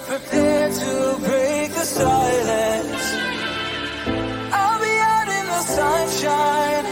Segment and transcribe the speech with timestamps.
[0.00, 3.04] are prepared to break the silence.
[4.52, 6.86] I'll be out in the sunshine,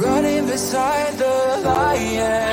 [0.00, 2.43] running beside the lions.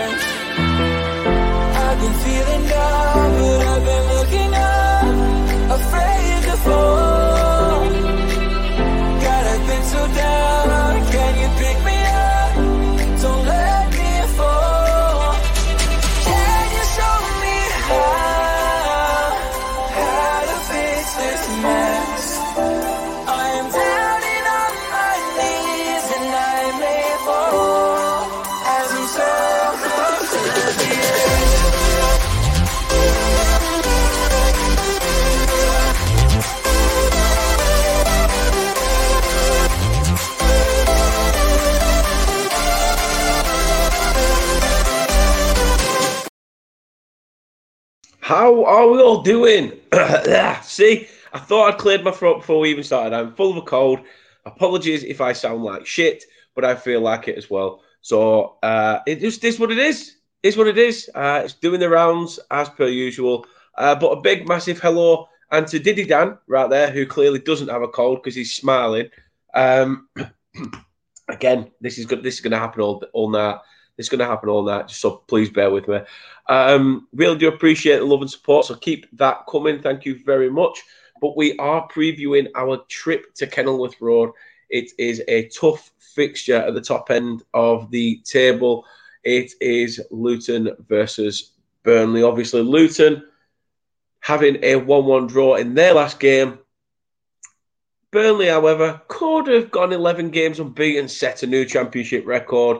[48.32, 49.74] How are we all doing?
[50.64, 53.14] See, I thought I'd cleared my throat before we even started.
[53.14, 54.00] I'm full of a cold.
[54.46, 56.24] Apologies if I sound like shit,
[56.56, 57.82] but I feel like it as well.
[58.00, 60.16] So uh, it just is what it is.
[60.44, 61.10] Is what it is.
[61.14, 63.46] Uh, it's doing the rounds as per usual.
[63.78, 67.68] Uh, but a big, massive hello and to Diddy Dan right there, who clearly doesn't
[67.68, 69.10] have a cold because he's smiling.
[69.54, 70.08] Um,
[71.28, 72.24] again, this is good.
[72.24, 73.60] This is going to happen all all night.
[74.02, 74.90] Is going to happen all night.
[74.90, 76.00] So please bear with me.
[76.48, 78.66] Um, really do appreciate the love and support.
[78.66, 79.82] So keep that coming.
[79.82, 80.84] Thank you very much.
[81.22, 84.32] But we are previewing our trip to Kenilworth Road.
[84.70, 88.86] It is a tough fixture at the top end of the table.
[89.24, 91.52] It is Luton versus
[91.84, 92.24] Burnley.
[92.24, 93.24] Obviously, Luton
[94.20, 96.60] having a 1 1 draw in their last game.
[98.12, 102.80] Burnley, however, could have gone 11 games unbeaten, set a new championship record.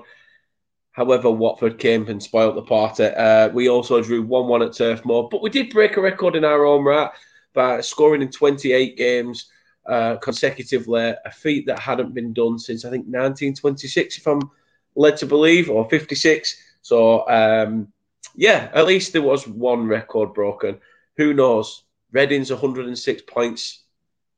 [0.94, 3.06] However, Watford came and spoiled the party.
[3.06, 6.36] Uh, we also drew 1 1 at Turf Moor, but we did break a record
[6.36, 7.10] in our own right
[7.54, 9.50] by scoring in 28 games
[9.86, 14.52] uh, consecutively, a feat that hadn't been done since I think 1926, if I'm
[14.96, 16.56] led to believe, or 56.
[16.82, 17.92] So, um,
[18.36, 20.80] yeah, at least there was one record broken.
[21.18, 21.84] Who knows?
[22.12, 23.84] Reading's 106 points,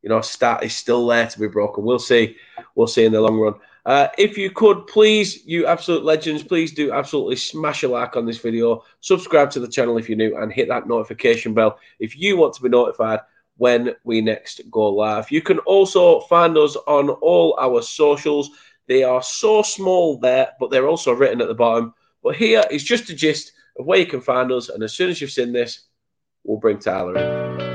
[0.02, 1.84] you know, stat is still there to be broken.
[1.84, 2.38] We'll see.
[2.76, 3.56] We'll see in the long run.
[3.86, 8.26] Uh, if you could, please, you absolute legends, please do absolutely smash a like on
[8.26, 8.84] this video.
[9.02, 12.54] Subscribe to the channel if you're new and hit that notification bell if you want
[12.54, 13.20] to be notified
[13.58, 15.30] when we next go live.
[15.32, 18.52] You can also find us on all our socials.
[18.88, 21.94] They are so small there, but they're also written at the bottom.
[22.24, 24.70] But here is just a gist of where you can find us.
[24.70, 25.88] And as soon as you've seen this,
[26.44, 27.73] we'll bring Tyler in.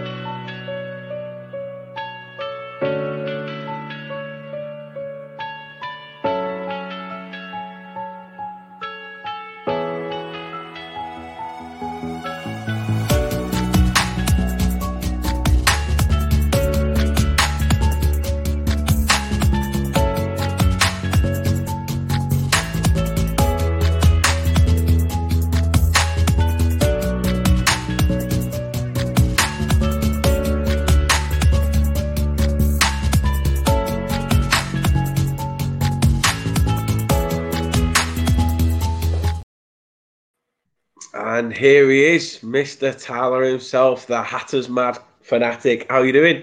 [41.38, 43.00] And here he is, Mr.
[43.00, 45.87] Tyler himself, the Hatter's Mad fanatic.
[45.88, 46.43] How you doing?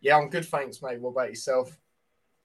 [0.00, 1.00] Yeah, I'm good, thanks, mate.
[1.00, 1.76] What about yourself?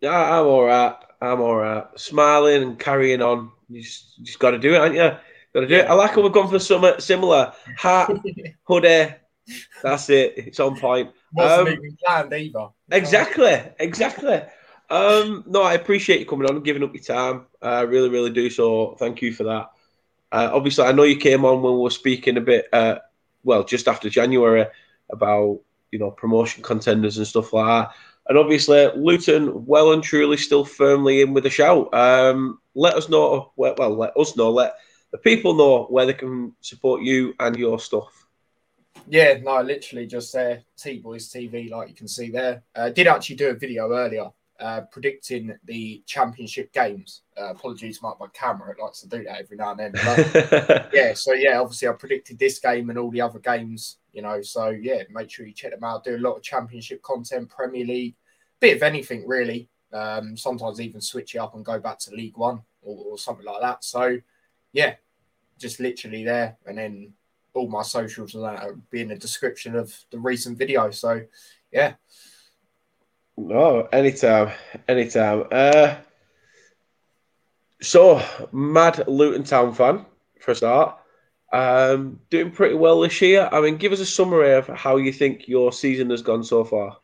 [0.01, 0.09] Yeah,
[0.39, 0.95] I'm all right.
[1.21, 1.85] I'm all right.
[1.95, 3.51] Smiling and carrying on.
[3.69, 5.01] You just, just got to do it, ain't you?
[5.53, 5.85] Got to do it.
[5.85, 7.53] I like how we've gone for something similar.
[7.77, 8.09] Hat,
[8.63, 9.13] hoodie.
[9.83, 10.33] That's it.
[10.35, 11.11] It's on point.
[11.31, 12.69] Wasn't Um, even planned either.
[12.91, 14.41] Exactly, exactly.
[14.89, 17.45] Um, no, I appreciate you coming on and giving up your time.
[17.61, 18.49] I really, really do.
[18.49, 19.69] So thank you for that.
[20.33, 22.95] Uh, obviously, I know you came on when we were speaking a bit, uh,
[23.43, 24.65] well, just after January
[25.11, 25.59] about
[25.91, 27.95] you know promotion contenders and stuff like that.
[28.27, 31.93] And obviously, Luton well and truly still firmly in with a shout.
[31.93, 33.51] Um, let us know.
[33.55, 34.49] Well, well, let us know.
[34.49, 34.75] Let
[35.11, 38.25] the people know where they can support you and your stuff.
[39.07, 40.63] Yeah, no, literally just there.
[40.75, 42.63] T Boys TV, like you can see there.
[42.75, 44.31] Uh, did actually do a video earlier
[44.63, 47.23] uh, predicting the championship games.
[47.37, 48.71] Uh, apologies, Mark, my camera.
[48.71, 49.91] It likes to do that every now and then.
[49.91, 54.21] But yeah, so yeah, obviously I predicted this game and all the other games, you
[54.21, 54.41] know.
[54.41, 56.05] So yeah, make sure you check them out.
[56.05, 58.15] Do a lot of championship content, Premier League,
[58.61, 59.67] bit of anything really.
[59.91, 63.45] Um, sometimes even switch it up and go back to League One or, or something
[63.45, 63.83] like that.
[63.83, 64.17] So
[64.71, 64.95] yeah,
[65.59, 67.11] just literally there, and then
[67.53, 70.89] all my socials and that will be in the description of the recent video.
[70.89, 71.21] So
[71.69, 71.95] yeah,
[73.37, 74.51] No, anytime,
[74.87, 75.45] anytime.
[75.51, 75.95] Uh,
[77.81, 78.21] so,
[78.51, 80.05] mad Luton Town fan
[80.39, 80.99] for a start.
[81.51, 83.49] Um, doing pretty well this year.
[83.51, 86.63] I mean, give us a summary of how you think your season has gone so
[86.63, 86.97] far.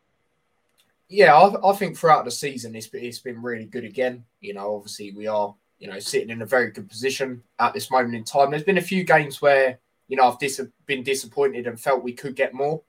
[1.07, 4.25] Yeah, I, I think throughout the season it's been, it's been really good again.
[4.41, 7.89] You know, obviously we are you know sitting in a very good position at this
[7.89, 8.51] moment in time.
[8.51, 12.13] There's been a few games where you know I've dis- been disappointed and felt we
[12.13, 12.81] could get more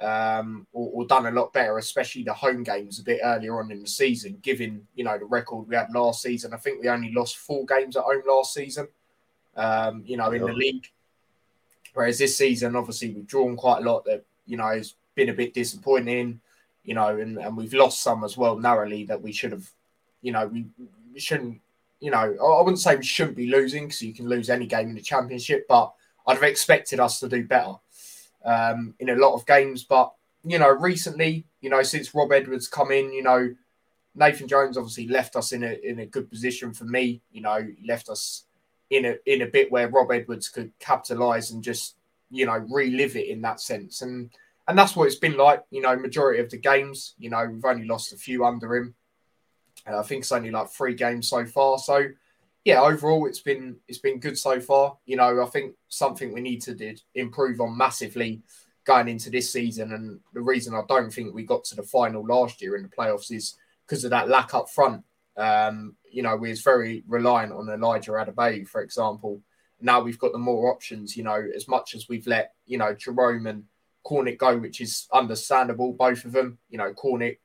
[0.00, 3.70] um, or, or, done a lot better, especially the home games a bit earlier on
[3.70, 6.52] in the season, given you know the record we had last season.
[6.52, 8.88] I think we only lost four games at home last season.
[9.56, 10.90] Um, you know, in the league.
[11.94, 15.34] Whereas this season, obviously, we've drawn quite a lot that you know has been a
[15.34, 16.40] bit disappointing.
[16.82, 19.70] You know, and, and we've lost some as well narrowly that we should have.
[20.22, 20.66] You know, we,
[21.12, 21.60] we shouldn't.
[22.00, 24.88] You know, I wouldn't say we shouldn't be losing because you can lose any game
[24.88, 25.94] in the championship, but
[26.26, 27.74] I'd have expected us to do better
[28.44, 29.84] um, in a lot of games.
[29.84, 30.12] But
[30.44, 33.54] you know, recently, you know, since Rob Edwards come in, you know,
[34.14, 37.22] Nathan Jones obviously left us in a in a good position for me.
[37.32, 38.44] You know, left us
[38.90, 41.96] in a in a bit where Rob Edwards could capitalise and just
[42.30, 44.02] you know relive it in that sense.
[44.02, 44.30] And
[44.68, 45.62] and that's what it's been like.
[45.70, 48.94] You know, majority of the games, you know, we've only lost a few under him.
[49.86, 51.78] Uh, I think it's only like three games so far.
[51.78, 52.08] So
[52.64, 54.96] yeah, overall it's been it's been good so far.
[55.04, 58.42] You know, I think something we need to did improve on massively
[58.84, 59.92] going into this season.
[59.92, 62.88] And the reason I don't think we got to the final last year in the
[62.88, 63.56] playoffs is
[63.86, 65.02] because of that lack up front.
[65.36, 69.42] Um, you know, we was very reliant on Elijah Adebayo, for example.
[69.80, 72.94] Now we've got the more options, you know, as much as we've let, you know,
[72.94, 73.64] Jerome and
[74.06, 76.58] Cornick go, which is understandable, both of them.
[76.70, 77.38] You know, Cornick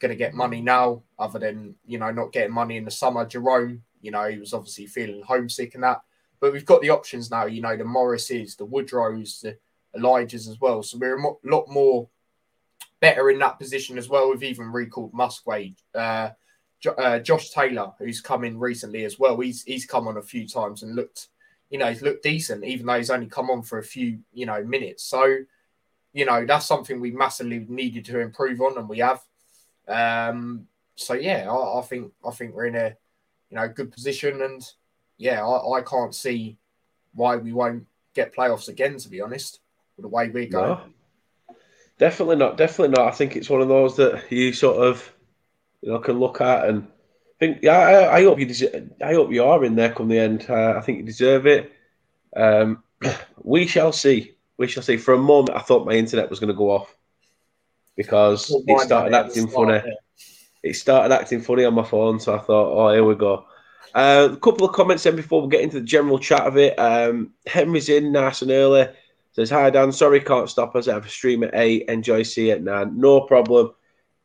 [0.00, 3.24] going to get money now, other than, you know, not getting money in the summer.
[3.24, 6.02] Jerome, you know, he was obviously feeling homesick and that.
[6.40, 9.58] But we've got the options now, you know, the Morrises, the Woodrows, the
[9.96, 10.82] Elijahs as well.
[10.82, 12.08] So we're a mo- lot more
[13.00, 14.30] better in that position as well.
[14.30, 15.74] We've even recalled Muskwe.
[15.94, 16.30] Uh,
[16.80, 20.22] jo- uh, Josh Taylor, who's come in recently as well, he's he's come on a
[20.22, 21.28] few times and looked,
[21.70, 24.46] you know, he's looked decent, even though he's only come on for a few, you
[24.46, 25.04] know, minutes.
[25.04, 25.38] So,
[26.12, 29.20] you know, that's something we massively needed to improve on, and we have.
[29.86, 30.66] Um,
[30.96, 32.96] so yeah, I, I think I think we're in a
[33.50, 34.42] you know, good position.
[34.42, 34.64] And
[35.16, 36.58] yeah, I, I can't see
[37.14, 39.60] why we won't get playoffs again, to be honest,
[39.96, 40.78] with the way we're going.
[40.78, 41.54] No,
[41.98, 42.56] definitely not.
[42.56, 43.08] Definitely not.
[43.08, 45.12] I think it's one of those that you sort of,
[45.82, 46.86] you know, can look at and
[47.38, 47.58] think.
[47.62, 48.46] Yeah, I, I hope you.
[48.46, 50.46] Deserve, I hope you are in there come the end.
[50.48, 51.72] Uh, I think you deserve it.
[52.36, 52.82] Um,
[53.42, 54.34] we shall see.
[54.56, 54.96] We shall see.
[54.96, 56.94] For a moment, I thought my internet was going to go off
[57.96, 59.98] because well, it started acting funny it
[60.72, 63.46] started acting funny on my phone, so I thought, oh, here we go.
[63.94, 66.78] Uh, a couple of comments then before we get into the general chat of it.
[66.78, 68.88] Um, Henry's in nice and early.
[69.32, 69.92] Says, Hi, Dan.
[69.92, 70.88] Sorry, can't stop us.
[70.88, 71.88] I have a stream at 8.
[71.88, 72.98] Enjoy, see at 9.
[72.98, 73.72] No problem.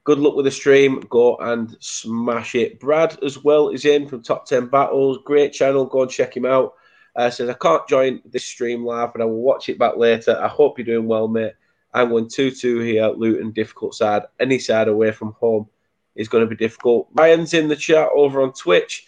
[0.03, 0.99] Good luck with the stream.
[1.09, 2.79] Go and smash it.
[2.79, 5.19] Brad, as well, is in from Top 10 Battles.
[5.23, 5.85] Great channel.
[5.85, 6.73] Go and check him out.
[7.15, 10.37] Uh, says, I can't join this stream live, but I will watch it back later.
[10.41, 11.53] I hope you're doing well, mate.
[11.93, 13.51] I'm going 2 2 here Luton.
[13.51, 14.23] Difficult side.
[14.39, 15.69] Any side away from home
[16.15, 17.07] is going to be difficult.
[17.13, 19.07] Ryan's in the chat over on Twitch.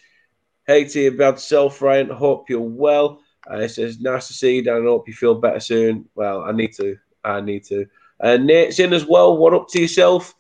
[0.68, 2.10] Hey to your bad self, Ryan.
[2.10, 3.22] Hope you're well.
[3.50, 4.82] Uh, it says, nice to see you, Dan.
[4.82, 6.06] I hope you feel better soon.
[6.16, 6.98] Well, I need to.
[7.24, 7.86] I need to.
[8.20, 9.38] And uh, Nate's in as well.
[9.38, 10.34] What up to yourself?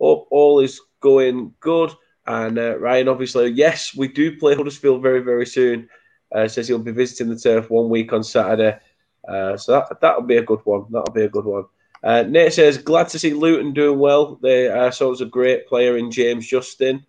[0.00, 1.92] Hope all is going good.
[2.26, 5.88] And uh, Ryan, obviously, yes, we do play Huddersfield very, very soon.
[6.34, 8.78] Uh, says he'll be visiting the turf one week on Saturday.
[9.26, 10.84] Uh, so that, that'll be a good one.
[10.90, 11.64] That'll be a good one.
[12.02, 14.38] Uh, Nate says, glad to see Luton doing well.
[14.42, 17.06] They uh, was a great player in James Justin.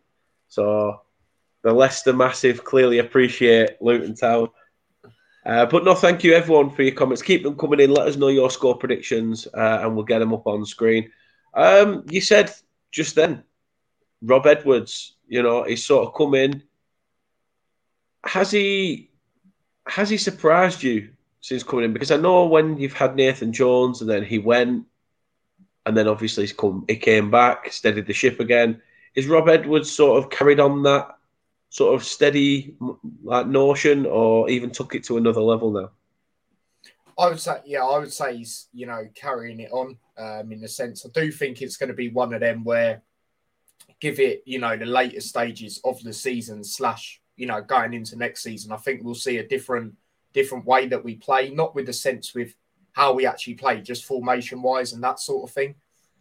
[0.50, 1.02] So
[1.64, 4.50] the Leicester Massive clearly appreciate Luton Town.
[5.46, 7.22] Uh, but no, thank you everyone for your comments.
[7.22, 7.92] Keep them coming in.
[7.92, 11.12] Let us know your score predictions, uh, and we'll get them up on screen.
[11.54, 12.54] Um, you said
[12.92, 13.44] just then,
[14.22, 15.16] Rob Edwards.
[15.28, 16.64] You know, he's sort of come in.
[18.24, 19.12] Has he?
[19.86, 21.10] Has he surprised you
[21.44, 21.94] since coming in?
[21.94, 24.86] Because I know when you've had Nathan Jones and then he went,
[25.86, 28.82] and then obviously he's come, he came back, steadied the ship again.
[29.14, 31.18] Is Rob Edwards sort of carried on that
[31.70, 32.76] sort of steady
[33.24, 35.92] like notion, or even took it to another level now?
[37.20, 40.62] I would say, yeah, I would say he's you know carrying it on um, in
[40.62, 41.06] the sense.
[41.06, 43.02] I do think it's going to be one of them where
[44.00, 48.16] give it you know the later stages of the season slash you know going into
[48.16, 48.72] next season.
[48.72, 49.96] I think we'll see a different
[50.34, 52.56] different way that we play, not with the sense with
[52.92, 55.76] how we actually play, just formation wise and that sort of thing.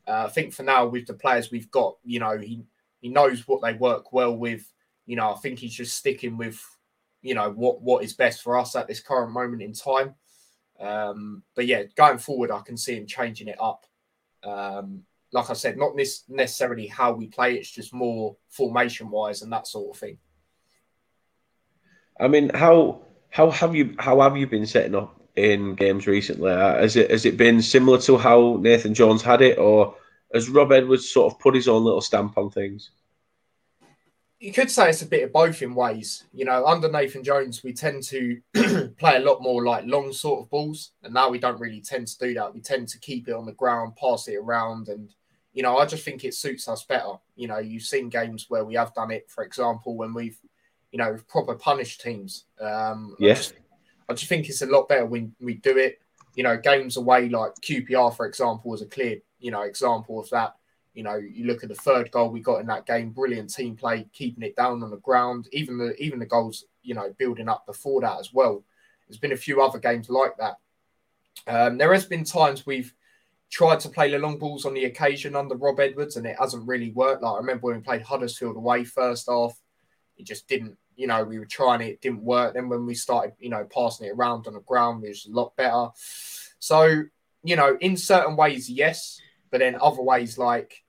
[0.07, 2.65] Uh, I think for now, with the players we've got, you know, he
[3.01, 4.71] he knows what they work well with.
[5.07, 6.61] You know, I think he's just sticking with,
[7.21, 10.15] you know, what what is best for us at this current moment in time.
[10.81, 13.87] Um, but yeah, going forward, I can see him changing it up.
[14.43, 15.03] Um,
[15.33, 19.53] like I said, not this necessarily how we play; it's just more formation wise and
[19.53, 20.19] that sort of thing.
[22.19, 23.03] I mean, how
[23.33, 26.53] how have you how have you been setting up in games recently?
[26.53, 29.97] Uh, has it has it been similar to how Nathan Jones had it, or
[30.35, 32.91] has Rob Edwards sort of put his own little stamp on things?
[34.39, 36.25] You could say it's a bit of both in ways.
[36.35, 38.39] You know, under Nathan Jones, we tend to
[38.99, 42.09] play a lot more like long sort of balls, and now we don't really tend
[42.09, 42.53] to do that.
[42.53, 45.09] We tend to keep it on the ground, pass it around, and
[45.55, 47.15] you know, I just think it suits us better.
[47.37, 50.39] You know, you've seen games where we have done it, for example, when we've,
[50.93, 52.45] you know, proper punish teams.
[52.61, 53.39] Um, yes.
[53.39, 53.55] I just,
[54.11, 56.01] I just think it's a lot better when we do it.
[56.35, 60.31] You know, games away like QPR, for example, was a clear, you know, example of
[60.31, 60.55] that.
[60.95, 63.75] You know, you look at the third goal we got in that game, brilliant team
[63.77, 65.49] play, keeping it down on the ground.
[65.53, 68.63] Even the even the goals, you know, building up before that as well.
[69.09, 70.57] There's been a few other games like that.
[71.47, 72.95] Um, there has been times we've
[73.51, 76.67] tried to play the long balls on the occasion under Rob Edwards, and it hasn't
[76.67, 77.23] really worked.
[77.23, 79.59] Like I remember when we played Huddersfield away first half,
[80.17, 80.77] it just didn't.
[80.97, 82.55] You know, we were trying it, it didn't work.
[82.55, 85.33] Then when we started, you know, passing it around on the ground, it was a
[85.33, 85.89] lot better.
[86.59, 87.03] So,
[87.43, 89.21] you know, in certain ways, yes,
[89.51, 90.85] but then other ways, like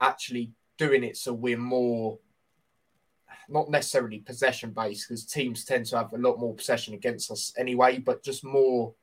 [0.00, 2.20] actually doing it so we're more
[3.48, 7.52] not necessarily possession based because teams tend to have a lot more possession against us
[7.56, 8.94] anyway, but just more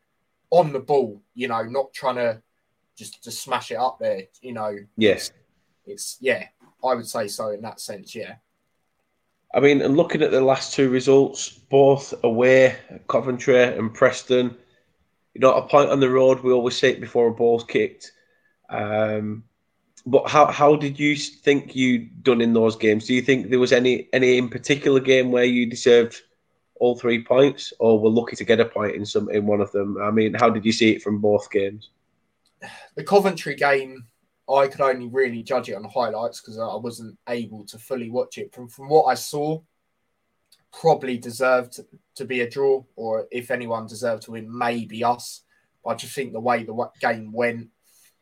[0.52, 2.42] on the ball, you know, not trying to
[2.96, 4.24] just to smash it up there.
[4.42, 4.78] You know.
[4.98, 5.32] Yes.
[5.86, 6.48] It's yeah.
[6.84, 8.16] I would say so in that sense.
[8.16, 8.36] Yeah.
[9.56, 12.76] I mean, and looking at the last two results, both away,
[13.08, 14.56] Coventry and Preston,
[15.34, 18.12] you know, a point on the road, we always say it before a ball's kicked.
[18.70, 19.46] Um,
[20.06, 23.08] but how, how did you think you done in those games?
[23.08, 26.22] Do you think there was any any in particular game where you deserved
[26.76, 29.72] all three points, or were lucky to get a point in some in one of
[29.72, 29.98] them?
[30.02, 31.90] I mean, how did you see it from both games?
[32.96, 34.06] the Coventry game,
[34.48, 38.38] I could only really judge it on highlights because I wasn't able to fully watch
[38.38, 38.54] it.
[38.54, 39.60] From from what I saw,
[40.72, 41.80] probably deserved
[42.16, 45.42] to be a draw, or if anyone deserved to win, maybe us.
[45.84, 47.70] But I just think the way the game went,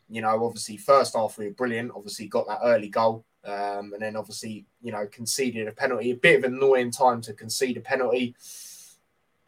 [0.10, 1.92] you know, obviously first half we were brilliant.
[1.96, 6.12] Obviously got that early goal, um, and then obviously you know conceded a penalty.
[6.12, 8.36] A bit of an annoying time to concede a penalty.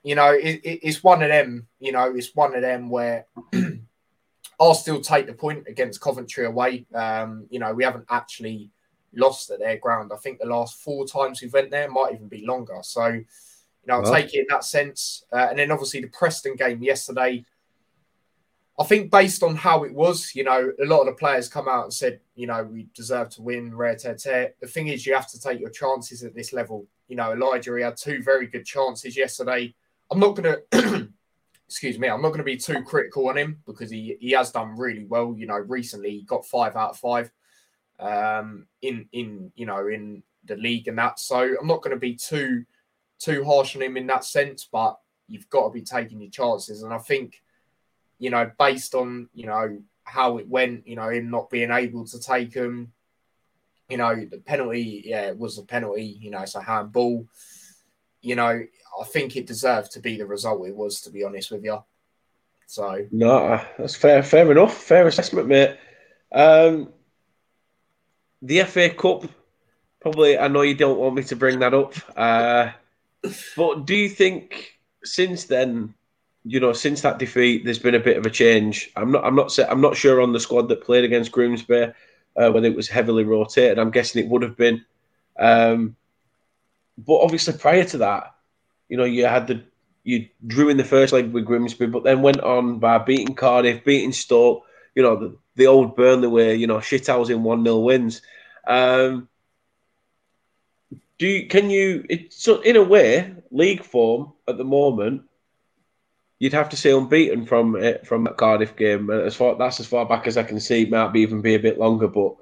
[0.03, 1.67] You know, it, it, it's one of them.
[1.79, 3.27] You know, it's one of them where
[4.59, 6.85] I'll still take the point against Coventry away.
[6.93, 8.69] Um, you know, we haven't actually
[9.13, 10.11] lost at their ground.
[10.13, 12.77] I think the last four times we went there might even be longer.
[12.81, 13.25] So, you
[13.87, 14.13] know, I'll well.
[14.13, 15.25] take it in that sense.
[15.31, 17.45] Uh, and then obviously the Preston game yesterday.
[18.77, 21.69] I think based on how it was, you know, a lot of the players come
[21.69, 24.53] out and said, you know, we deserve to win, rare tear tear.
[24.59, 26.85] The thing is, you have to take your chances at this level.
[27.07, 29.73] You know, Elijah, he had two very good chances yesterday.
[30.11, 31.07] I'm not going to
[31.67, 34.51] excuse me, I'm not going to be too critical on him because he, he has
[34.51, 35.35] done really well.
[35.37, 37.31] You know, recently he got five out of five
[37.99, 41.19] um, in in you know in the league and that.
[41.19, 42.65] So I'm not going to be too
[43.19, 46.83] too harsh on him in that sense, but you've got to be taking your chances.
[46.83, 47.41] And I think,
[48.19, 52.05] you know, based on you know how it went, you know, him not being able
[52.05, 52.91] to take him,
[53.89, 56.17] you know, the penalty, yeah, was a penalty.
[56.21, 57.25] You know, it's a handball.
[58.25, 61.51] You know, I think it deserved to be the result it was, to be honest
[61.51, 61.83] with you.
[62.67, 64.23] So no, that's fair.
[64.23, 64.75] Fair enough.
[64.75, 65.77] Fair assessment, mate.
[66.31, 66.91] Um,
[68.41, 69.29] the FA Cup.
[69.99, 72.69] Probably, I know you don't want me to bring that up, uh,
[73.57, 75.95] but do you think since then,
[76.43, 78.91] you know, since that defeat, there's been a bit of a change?
[78.95, 79.25] I'm not.
[79.25, 79.57] I'm not.
[79.67, 81.91] I'm not sure on the squad that played against Grimsby
[82.35, 83.79] uh, whether it was heavily rotated.
[83.79, 84.85] I'm guessing it would have been.
[85.37, 85.95] Um,
[86.97, 88.35] but obviously, prior to that,
[88.89, 89.63] you know, you had the
[90.03, 93.83] you drew in the first leg with Grimsby, but then went on by beating Cardiff,
[93.83, 98.21] beating Stoke, you know, the, the old Burnley way, you know, shithousing 1 0 wins.
[98.67, 99.27] Um,
[101.17, 105.23] do you, can you, it, so in a way, league form at the moment,
[106.37, 109.09] you'd have to say unbeaten from it, from that Cardiff game.
[109.09, 111.41] And as far that's as far back as I can see, it might be even
[111.41, 112.35] be a bit longer, but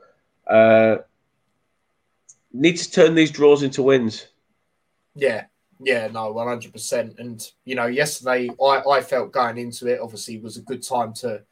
[0.48, 0.98] uh,
[2.52, 4.28] need to turn these draws into wins.
[5.16, 5.46] Yeah,
[5.80, 7.16] yeah, no, one hundred percent.
[7.20, 11.14] And you know, yesterday I, I felt going into it obviously was a good time
[11.16, 11.44] to,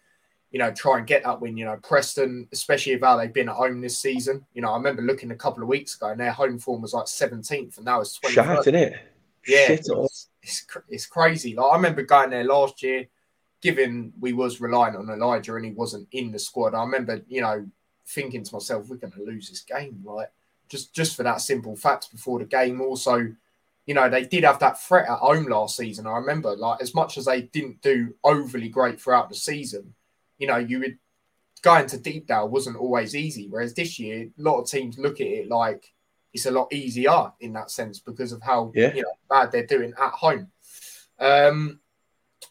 [0.51, 1.58] you know, try and get that win.
[1.58, 4.46] You know, Preston, especially if how they've been at home this season.
[4.53, 6.94] You know, I remember looking a couple of weeks ago and their home form was
[6.94, 8.36] like seventeenth, and now it's twenty.
[8.36, 8.94] Shit, isn't it?
[9.48, 10.03] Yeah, Shit it's, oh.
[10.41, 11.56] it's, it's crazy.
[11.56, 13.08] Like I remember going there last year,
[13.62, 16.75] given we was relying on Elijah and he wasn't in the squad.
[16.75, 17.68] I remember, you know,
[18.08, 20.27] thinking to myself, we're going to lose this game, right?
[20.72, 22.82] just just for that simple fact before the game.
[22.82, 23.36] Also
[23.86, 26.08] you know, they did have that threat at home last season.
[26.08, 29.94] I remember, like, as much as they didn't do overly great throughout the season,
[30.38, 30.98] you know, you would
[31.62, 33.48] going to Deepdale wasn't always easy.
[33.50, 35.94] Whereas this year, a lot of teams look at it like
[36.34, 38.94] it's a lot easier in that sense because of how yeah.
[38.94, 40.48] you know bad they're doing at home.
[41.20, 41.80] Um,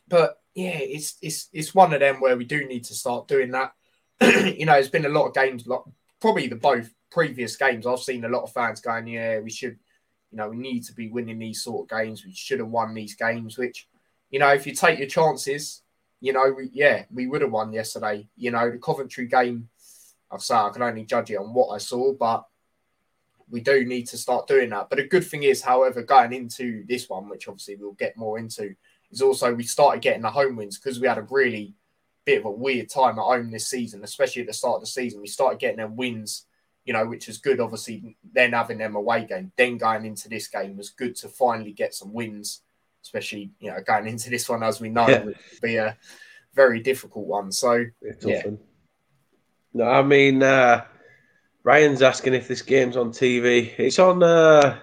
[0.09, 3.51] but yeah, it's it's it's one of them where we do need to start doing
[3.53, 3.73] that.
[4.21, 5.81] you know, there's been a lot of games, like
[6.21, 7.87] probably the both previous games.
[7.87, 9.79] I've seen a lot of fans going, "Yeah, we should,
[10.31, 12.25] you know, we need to be winning these sort of games.
[12.25, 13.89] We should have won these games." Which,
[14.31, 15.83] you know, if you take your chances,
[16.21, 18.29] you know, we, yeah, we would have won yesterday.
[18.37, 19.69] You know, the Coventry game,
[20.31, 22.47] I've said I can only judge it on what I saw, but
[23.51, 24.89] we do need to start doing that.
[24.89, 28.39] But a good thing is, however, going into this one, which obviously we'll get more
[28.39, 28.75] into,
[29.11, 31.75] is also we started getting the home wins because we had a really
[32.25, 34.87] bit of a weird time at home this season, especially at the start of the
[34.87, 35.21] season.
[35.21, 36.47] We started getting them wins,
[36.91, 37.61] you know, which is good.
[37.61, 41.71] Obviously, then having them away game, then going into this game was good to finally
[41.71, 42.63] get some wins,
[43.05, 45.23] especially you know going into this one as we know yeah.
[45.23, 45.97] would be a
[46.53, 47.53] very difficult one.
[47.53, 47.85] So
[48.25, 48.43] yeah.
[49.73, 50.85] No, I mean uh,
[51.63, 53.73] Ryan's asking if this game's on TV.
[53.79, 54.25] It's on.
[54.25, 54.81] Uh...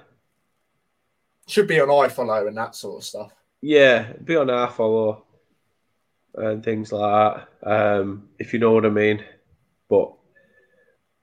[1.46, 3.34] Should be on iFollow and that sort of stuff.
[3.60, 5.24] Yeah, be on iFollow
[6.36, 7.70] and things like that.
[7.70, 9.26] Um, if you know what I mean.
[9.90, 10.17] But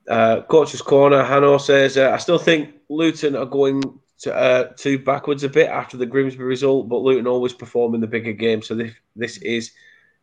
[0.09, 3.83] uh, coach's corner, Hanno says, uh, I still think Luton are going
[4.19, 8.01] to uh, to backwards a bit after the Grimsby result, but Luton always perform in
[8.01, 9.73] the bigger game, so this this is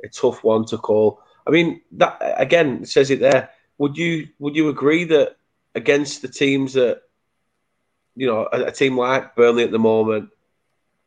[0.03, 1.21] a tough one to call.
[1.45, 3.49] I mean, that again says it there.
[3.77, 5.37] Would you would you agree that
[5.75, 7.01] against the teams that
[8.15, 10.29] you know a, a team like Burnley at the moment,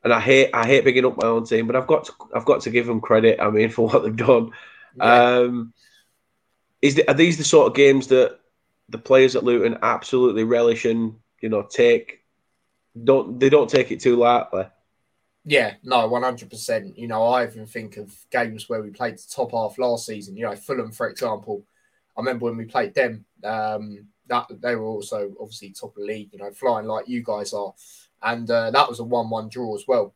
[0.02, 2.44] and I hate I hate picking up my own team, but I've got to I've
[2.44, 3.40] got to give them credit.
[3.40, 4.50] I mean, for what they've done.
[4.96, 5.38] Yeah.
[5.38, 5.72] Um,
[6.82, 8.38] is the, are these the sort of games that
[8.88, 12.20] the players at Luton absolutely relish you know take
[13.02, 14.66] don't they don't take it too lightly?
[15.44, 16.96] Yeah, no, one hundred percent.
[16.96, 20.36] You know, I even think of games where we played the top half last season.
[20.36, 21.64] You know, Fulham, for example.
[22.16, 23.24] I remember when we played them.
[23.42, 26.30] Um, that they were also obviously top of the league.
[26.32, 27.74] You know, flying like you guys are
[28.24, 30.14] and uh, that was a one-one draw as well.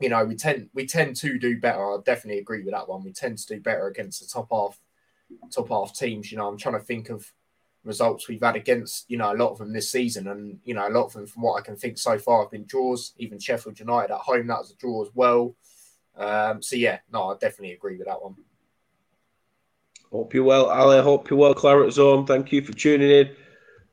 [0.00, 1.84] You know, we tend we tend to do better.
[1.84, 3.02] I definitely agree with that one.
[3.02, 4.78] We tend to do better against the top half
[5.50, 6.30] top half teams.
[6.30, 7.30] You know, I'm trying to think of
[7.86, 10.86] results we've had against you know a lot of them this season, and you know
[10.86, 13.14] a lot of them from what I can think so far have been draws.
[13.18, 15.54] Even Sheffield United at home that was a draw as well.
[16.16, 18.34] Um, so yeah, no, I definitely agree with that one.
[20.10, 21.00] Hope you're well, Ali.
[21.00, 22.26] Hope you're well, Claret Zone.
[22.26, 23.30] Thank you for tuning in.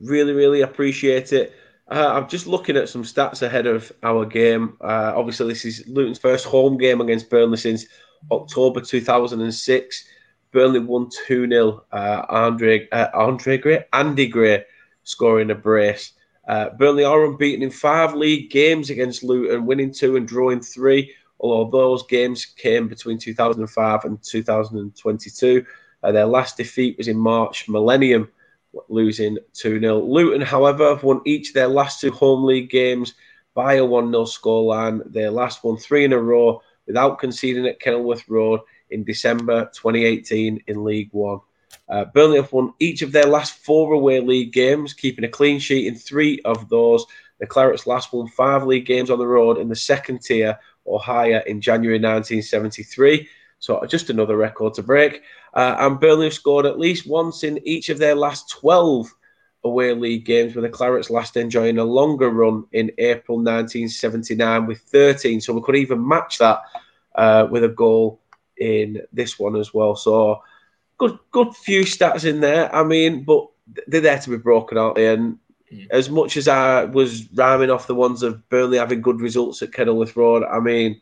[0.00, 1.54] Really, really appreciate it.
[1.90, 4.76] Uh, I'm just looking at some stats ahead of our game.
[4.80, 7.86] Uh, obviously, this is Luton's first home game against Burnley since
[8.30, 10.04] October 2006.
[10.54, 11.84] Burnley won 2 0.
[11.92, 14.64] Uh, Andre, uh, Andre Gray, Andy Gray
[15.02, 16.12] scoring a brace.
[16.48, 21.12] Uh, Burnley are unbeaten in five league games against Luton, winning two and drawing three,
[21.40, 25.66] although those games came between 2005 and 2022.
[26.02, 28.30] Uh, their last defeat was in March Millennium
[28.88, 29.98] losing 2 0.
[30.00, 33.14] Luton, however, have won each of their last two home league games
[33.54, 35.00] by a 1 0 scoreline.
[35.12, 40.62] Their last one three in a row without conceding at Kenilworth Road in December 2018
[40.66, 41.40] in League One.
[41.88, 45.58] Uh, Burnley have won each of their last four away league games, keeping a clean
[45.58, 47.04] sheet in three of those.
[47.40, 51.00] The Clarets last won five league games on the road in the second tier or
[51.00, 53.28] higher in January 1973.
[53.58, 55.22] So just another record to break.
[55.54, 59.12] Uh, and Burnley have scored at least once in each of their last 12
[59.64, 64.80] away league games, with the Clarets last enjoying a longer run in April 1979 with
[64.80, 65.40] 13.
[65.40, 66.60] So we could even match that
[67.14, 68.20] uh, with a goal
[68.58, 69.96] in this one as well.
[69.96, 70.42] So
[70.98, 72.74] good, good few stats in there.
[72.74, 73.46] I mean, but
[73.86, 75.12] they're there to be broken, aren't they?
[75.12, 75.38] And
[75.72, 75.86] mm.
[75.90, 79.72] as much as I was rhyming off the ones of Burnley having good results at
[79.72, 81.00] Kenilworth Road, I mean,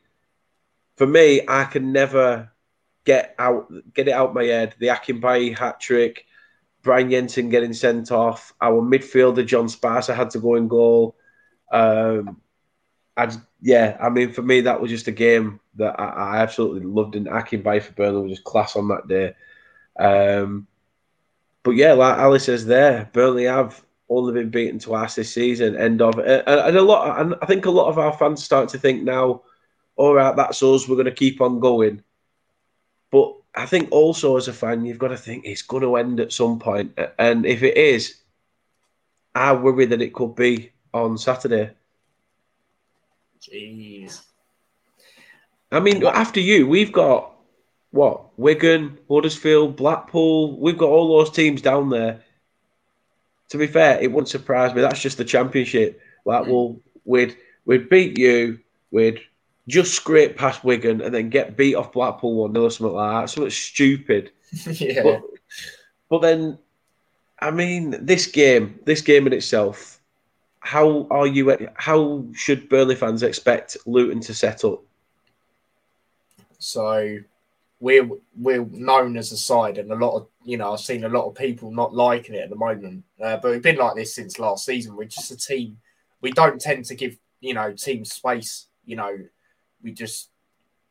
[0.97, 2.51] for me, I can never
[3.05, 4.75] get out, get it out my head.
[4.79, 6.27] The Akinbiyi hat trick,
[6.83, 8.53] Brian Jensen getting sent off.
[8.61, 11.17] Our midfielder John Spicer had to go in goal.
[11.73, 12.41] Um,
[13.17, 16.83] I yeah, I mean for me that was just a game that I, I absolutely
[16.83, 17.17] loved.
[17.17, 19.35] And Akinbiyi for Burnley was just class on that day.
[19.99, 20.67] Um,
[21.63, 25.77] but yeah, like Ali says there, Burnley have only been beaten twice this season.
[25.77, 27.21] End of and, and a lot.
[27.21, 29.43] And I think a lot of our fans start to think now,
[29.97, 30.89] all right, that's us.
[30.89, 32.03] We're going to keep on going.
[33.11, 36.21] But I think also as a fan, you've got to think it's going to end
[36.21, 36.99] at some point.
[37.19, 38.23] And if it is,
[39.35, 41.71] I worry that it could be on Saturday.
[43.43, 44.23] Jeez.
[45.71, 47.33] I mean, after you, we've got
[47.91, 48.39] what?
[48.39, 50.59] Wigan, Huddersfield, Blackpool.
[50.59, 52.23] We've got all those teams down there.
[53.51, 54.81] To be fair, it wouldn't surprise me.
[54.81, 56.01] That's just the championship.
[56.25, 56.49] Like, mm.
[56.49, 58.61] well, we'd we'd beat you.
[58.91, 59.21] We'd
[59.69, 63.23] just scrape past Wigan and then get beat off Blackpool 1 0 or something like
[63.23, 63.31] that.
[63.31, 64.31] Something stupid.
[64.67, 65.03] yeah.
[65.03, 65.23] But,
[66.09, 66.59] but then,
[67.41, 70.01] I mean, this game, this game in itself,
[70.63, 71.57] how are you?
[71.75, 74.81] How should Burnley fans expect Luton to set up?
[76.59, 77.19] So
[77.81, 81.09] we're we're known as a side, and a lot of you know I've seen a
[81.09, 83.03] lot of people not liking it at the moment.
[83.21, 84.95] Uh, but we've been like this since last season.
[84.95, 85.79] We're just a team.
[86.21, 88.69] We don't tend to give you know team space.
[88.87, 89.19] You know,
[89.83, 90.31] we just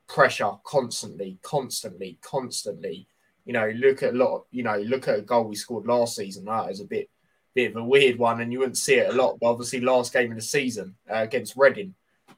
[0.07, 3.07] pressure constantly, constantly, constantly.
[3.45, 4.35] You know, look at a lot.
[4.35, 6.43] Of, you know, look at a goal we scored last season.
[6.43, 7.09] That is a bit
[7.53, 9.37] bit of a weird one, and you wouldn't see it a lot.
[9.39, 11.95] But obviously, last game of the season uh, against Reading,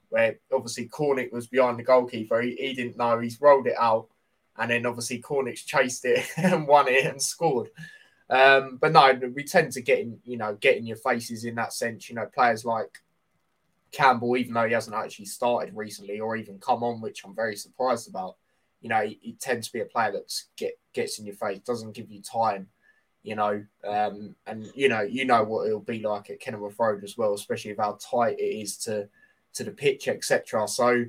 [0.10, 3.20] where obviously Cornick was behind the goalkeeper, he, he didn't know.
[3.20, 4.08] He's rolled it out
[4.58, 7.70] and then obviously Cornick chased it and won it and scored.
[8.30, 11.56] Um, but no, we tend to get in, you know, get in your faces in
[11.56, 12.10] that sense.
[12.10, 13.00] You know, players like
[13.92, 17.56] Campbell, even though he hasn't actually started recently or even come on, which I'm very
[17.56, 18.36] surprised about.
[18.82, 21.60] You know, he, he tends to be a player that get gets in your face,
[21.60, 22.68] doesn't give you time.
[23.24, 27.04] You know, um, and you know, you know what it'll be like at Kenilworth Road
[27.04, 29.08] as well, especially with how tight it is to
[29.54, 30.68] to the pitch, etc.
[30.68, 31.06] So,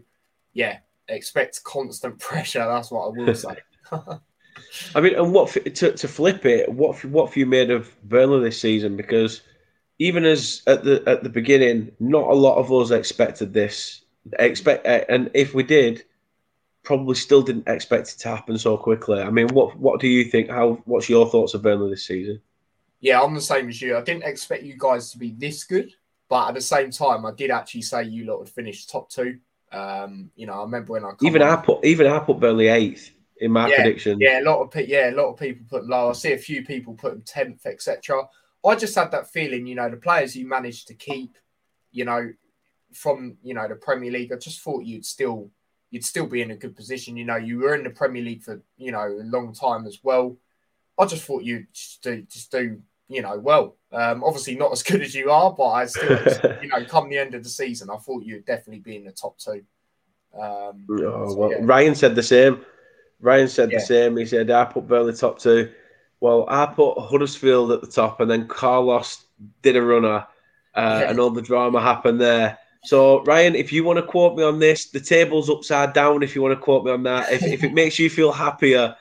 [0.53, 2.65] yeah, expect constant pressure.
[2.65, 3.57] That's what I will say.
[4.95, 6.71] I mean, and what to, to flip it?
[6.73, 8.97] What what have you made of Burnley this season?
[8.97, 9.43] Because
[9.99, 14.03] even as at the at the beginning, not a lot of us expected this.
[14.39, 16.05] Expect and if we did,
[16.85, 19.21] probably still didn't expect it to happen so quickly.
[19.21, 20.51] I mean, what what do you think?
[20.51, 22.41] How what's your thoughts of Burnley this season?
[23.01, 23.97] Yeah, I'm the same as you.
[23.97, 25.93] I didn't expect you guys to be this good,
[26.29, 29.39] but at the same time, I did actually say you lot would finish top two.
[29.73, 33.11] Um, you know, I remember when I even I put even I put Burnley eighth
[33.39, 34.21] in my yeah, prediction.
[34.21, 36.11] Yeah, a lot of yeah, a lot of people put them low.
[36.11, 38.29] I see a few people put them tenth, etc.
[38.65, 41.37] I just had that feeling, you know, the players you managed to keep,
[41.93, 42.33] you know,
[42.93, 44.33] from you know the Premier League.
[44.33, 45.51] I just thought you'd still
[45.95, 47.17] you'd still be in a good position.
[47.17, 50.01] You know, you were in the Premier League for you know a long time as
[50.03, 50.37] well.
[50.99, 53.77] I just thought you'd just do just do you know well.
[53.93, 56.19] Um, obviously not as good as you are, but I still
[56.63, 59.13] you know come the end of the season, I thought you'd definitely be in the
[59.13, 59.63] top two.
[60.37, 61.59] Um, oh, so, well, yeah.
[61.61, 62.65] Ryan said the same.
[63.21, 63.79] Ryan said yeah.
[63.79, 64.17] the same.
[64.17, 65.71] He said, I put Burnley top two.
[66.19, 69.25] Well, I put Huddersfield at the top, and then Carlos
[69.63, 70.27] did a runner,
[70.75, 71.11] uh, yeah.
[71.11, 72.59] and all the drama happened there.
[72.85, 76.23] So, Ryan, if you want to quote me on this, the table's upside down.
[76.23, 78.97] If you want to quote me on that, if, if it makes you feel happier,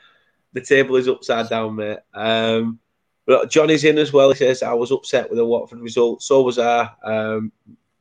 [0.52, 1.98] the table is upside down, mate.
[2.14, 2.78] Um,
[3.26, 4.30] but Johnny's in as well.
[4.30, 6.22] He says, I was upset with the Watford result.
[6.22, 6.90] So was I.
[7.04, 7.52] Um,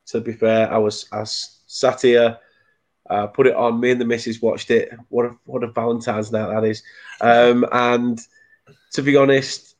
[0.08, 2.38] to be fair, I was I sat here
[3.10, 3.80] uh, put it on.
[3.80, 4.94] Me and the missus watched it.
[5.10, 6.84] What a what a Valentine's night that is.
[7.22, 8.20] Um, and
[8.94, 9.73] to be honest,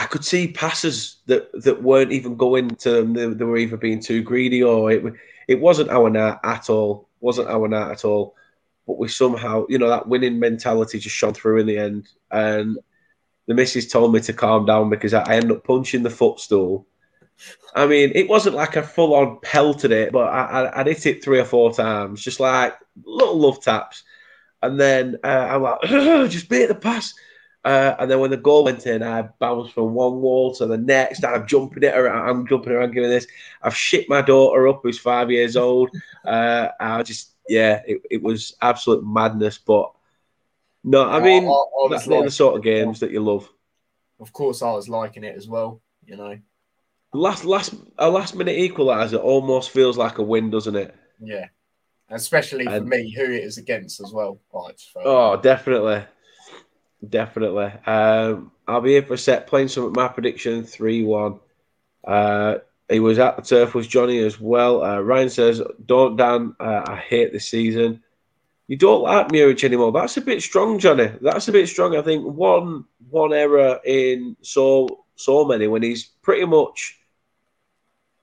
[0.00, 3.12] I could see passes that that weren't even going to them.
[3.12, 5.04] They, they were either being too greedy or it
[5.48, 7.08] it wasn't our night at all.
[7.20, 8.34] Wasn't our night at all.
[8.86, 12.08] But we somehow, you know, that winning mentality just shone through in the end.
[12.30, 12.78] And
[13.46, 16.86] the missus told me to calm down because I, I ended up punching the footstool
[17.74, 21.06] I mean, it wasn't like a full on pelted it, but I, I, would hit
[21.06, 24.02] it three or four times, just like little love taps.
[24.62, 25.80] And then uh, I'm like,
[26.30, 27.14] just beat the pass.
[27.62, 30.78] Uh, and then when the goal went in, I bounced from one wall to the
[30.78, 31.24] next.
[31.24, 32.28] I'm jumping it around.
[32.28, 33.26] I'm jumping around giving this.
[33.62, 35.90] I've shit my daughter up, who's five years old.
[36.24, 39.58] Uh, I just, yeah, it, it was absolute madness.
[39.58, 39.92] But
[40.84, 43.48] no, I mean, I, I that's like, the sort of games that you love.
[44.18, 45.82] Of course, I was liking it as well.
[46.06, 46.38] You know,
[47.12, 50.94] last last a last minute equaliser almost feels like a win, doesn't it?
[51.20, 51.46] Yeah,
[52.08, 54.40] especially for and, me, who it is against as well.
[54.96, 56.04] oh, definitely,
[57.08, 57.72] definitely.
[57.86, 61.40] Um, I'll be here for a set playing some of my prediction three one.
[62.06, 62.56] Uh,
[62.88, 64.82] he was at the turf with Johnny as well.
[64.82, 68.02] Uh, Ryan says, "Don't Dan, uh, I hate this season."
[68.66, 69.90] You don't like Muric anymore.
[69.90, 71.10] That's a bit strong, Johnny.
[71.20, 71.96] That's a bit strong.
[71.96, 76.96] I think one one error in so so many when he's pretty much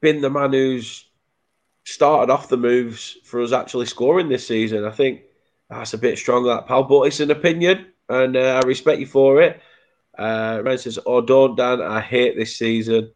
[0.02, 1.06] been the man who's
[1.84, 4.86] started off the moves for us actually scoring this season.
[4.86, 5.22] I think
[5.70, 9.08] that's a bit strong, that pal, but it's an opinion, and uh, I respect you
[9.08, 9.62] for it.
[10.18, 13.12] Uh, Ryan says, "Oh, don't Dan, I hate this season."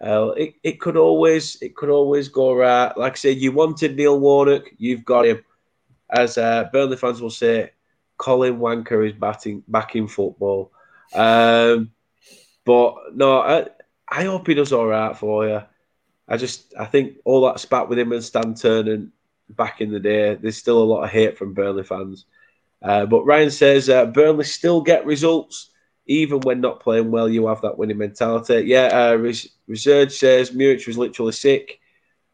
[0.00, 2.96] Uh, it, it could always it could always go right.
[2.96, 5.44] Like I said, you wanted Neil Warnock, you've got him.
[6.10, 7.72] As uh, Burnley fans will say,
[8.16, 10.72] Colin Wanker is batting back in football.
[11.14, 11.90] Um,
[12.64, 13.66] but no, I,
[14.08, 15.62] I hope he does all right for you.
[16.28, 19.12] I just I think all that spat with him and Stan Ternent
[19.50, 22.26] back in the day, there's still a lot of hate from Burnley fans.
[22.82, 25.70] Uh, but Ryan says uh, Burnley still get results
[26.06, 27.28] even when not playing well.
[27.28, 28.64] You have that winning mentality.
[28.66, 31.80] Yeah, uh, Resurge says Muric was literally sick,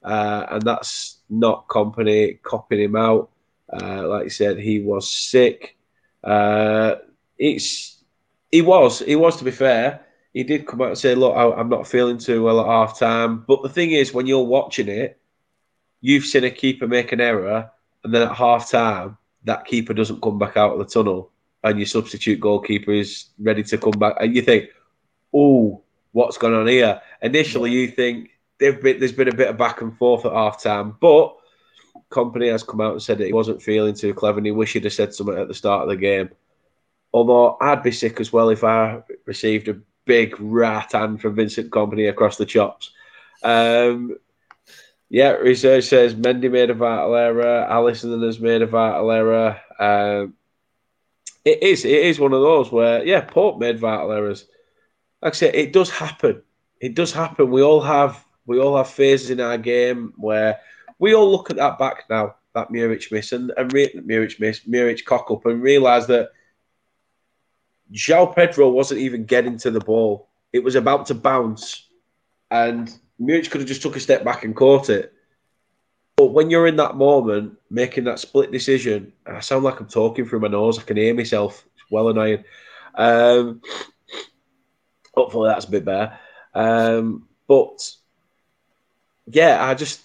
[0.02, 3.30] uh, and that's not Kompany copying him out.
[3.72, 5.76] Uh, like I said, he was sick.
[6.22, 6.96] Uh,
[7.38, 8.02] it's
[8.52, 10.04] he was he was to be fair
[10.34, 12.98] he did come out and say, "Look, I, am not feeling too well at half
[12.98, 15.18] time." But the thing is, when you're watching it,
[16.00, 17.70] you've seen a keeper make an error,
[18.02, 21.30] and then at half time, that keeper doesn't come back out of the tunnel
[21.64, 24.68] and your substitute goalkeeper is ready to come back, and you think,
[25.32, 27.00] oh, what's going on here?
[27.22, 30.96] Initially, you think been, there's been a bit of back and forth at half time,
[31.00, 31.34] but
[32.10, 34.74] Kompany has come out and said that he wasn't feeling too clever and he wished
[34.74, 36.30] he'd have said something at the start of the game.
[37.12, 41.70] Although I'd be sick as well if I received a big rat hand from Vincent
[41.70, 42.90] Kompany across the chops.
[43.42, 44.16] Um,
[45.14, 49.60] yeah, research says Mendy made a vital error, Alisson has made a vital error.
[49.78, 50.34] Um,
[51.44, 54.48] it is, it is one of those where, yeah, Pope made vital errors.
[55.22, 56.42] Like I said, it does happen.
[56.80, 57.52] It does happen.
[57.52, 60.58] We all have, we all have phases in our game where
[60.98, 64.66] we all look at that back now, that Muric miss, and, and re- Muric miss,
[64.66, 66.30] Muric cock up, and realise that
[67.92, 70.28] João Pedro wasn't even getting to the ball.
[70.52, 71.88] It was about to bounce,
[72.50, 75.12] and Muric could have just took a step back and caught it.
[76.16, 80.24] But when you're in that moment, making that split decision, I sound like I'm talking
[80.26, 80.78] through my nose.
[80.78, 81.64] I can hear myself.
[81.74, 82.44] It's well annoying.
[82.94, 83.62] Um,
[85.14, 86.16] hopefully that's a bit better.
[86.54, 87.94] Um, but
[89.26, 90.00] yeah, I just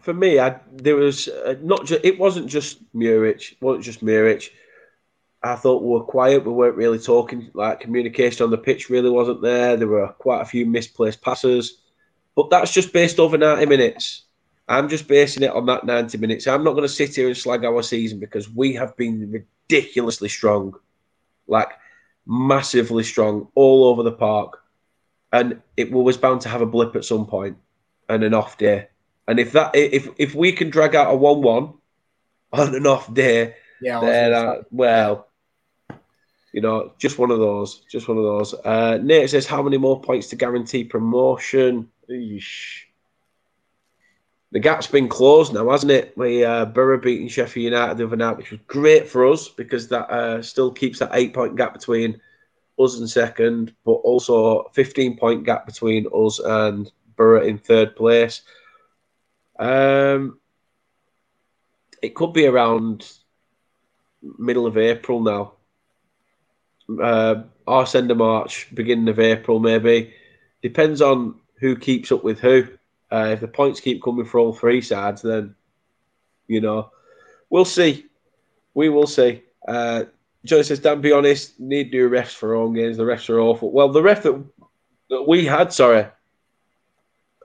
[0.00, 4.04] for me, I there was uh, not just it wasn't just Muric, it wasn't just
[4.04, 4.50] Muric.
[5.42, 6.44] I thought we were quiet.
[6.44, 7.50] We weren't really talking.
[7.54, 9.76] Like communication on the pitch really wasn't there.
[9.76, 11.82] There were quite a few misplaced passes,
[12.34, 14.24] but that's just based over ninety minutes.
[14.68, 16.46] I'm just basing it on that 90 minutes.
[16.46, 20.28] I'm not going to sit here and slag our season because we have been ridiculously
[20.28, 20.74] strong,
[21.46, 21.68] like
[22.26, 24.62] massively strong all over the park.
[25.32, 27.58] And it was bound to have a blip at some point
[28.08, 28.88] and an off day.
[29.26, 31.74] And if that if if we can drag out a one one
[32.52, 35.28] on an off day, yeah, then uh, well,
[36.52, 38.54] you know, just one of those, just one of those.
[38.54, 42.84] Uh, Nate says, "How many more points to guarantee promotion?" Eesh.
[44.52, 46.16] The gap's been closed now, hasn't it?
[46.16, 49.88] We uh, Boro beating Sheffield United the other night, which was great for us because
[49.88, 52.20] that uh, still keeps that eight point gap between
[52.78, 58.42] us and second, but also 15 point gap between us and Boro in third place.
[59.58, 60.38] Um,
[62.02, 63.10] it could be around
[64.38, 65.54] middle of April now.
[67.02, 70.12] Uh, our end of March, beginning of April, maybe.
[70.62, 72.66] Depends on who keeps up with who.
[73.10, 75.54] Uh, if the points keep coming for all three sides, then
[76.48, 76.90] you know
[77.50, 78.06] we'll see.
[78.74, 79.42] We will see.
[79.66, 80.04] Uh,
[80.44, 81.58] Joe says, "Dan, be honest.
[81.60, 82.96] Need new refs for home games.
[82.96, 84.44] The refs are awful." Well, the ref that,
[85.10, 86.06] that we had, sorry,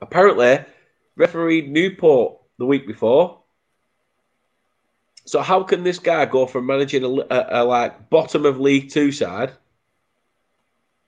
[0.01, 0.59] apparently
[1.15, 3.39] refereed Newport the week before.
[5.25, 8.89] So how can this guy go from managing a, a, a like bottom of League
[8.89, 9.51] Two side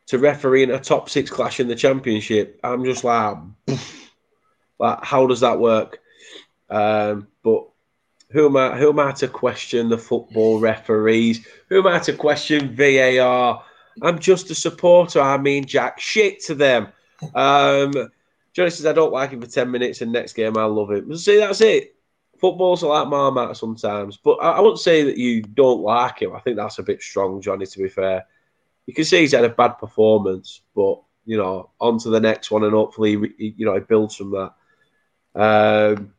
[0.07, 2.59] to refereeing a top six clash in the Championship?
[2.63, 3.37] I'm just like,
[4.79, 5.99] like how does that work?
[6.69, 7.67] Um, but
[8.31, 8.77] who am I?
[8.77, 11.45] Who am I to question the football referees?
[11.69, 13.63] Who am I to question VAR?
[14.01, 15.19] I'm just a supporter.
[15.21, 16.87] I mean, jack shit to them.
[17.35, 17.91] Um,
[18.53, 21.15] Johnny says, I don't like him for 10 minutes, and next game I'll love him.
[21.17, 21.95] See, that's it.
[22.39, 24.17] Football's like Marmite sometimes.
[24.17, 26.35] But I, I wouldn't say that you don't like him.
[26.35, 28.25] I think that's a bit strong, Johnny, to be fair.
[28.87, 32.51] You can see he's had a bad performance, but, you know, on to the next
[32.51, 34.53] one, and hopefully, you know, he builds from that.
[35.35, 36.13] Um,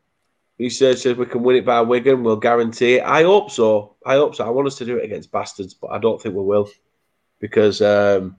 [0.59, 2.23] Research says we can win it by Wigan.
[2.23, 3.03] We'll guarantee it.
[3.03, 3.95] I hope so.
[4.05, 4.45] I hope so.
[4.45, 6.69] I want us to do it against bastards, but I don't think we will
[7.39, 8.37] because um,